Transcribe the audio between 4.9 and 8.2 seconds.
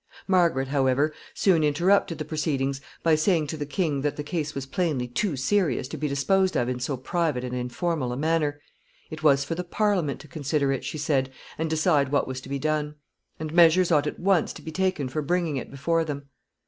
too serious to be disposed of in so private and informal a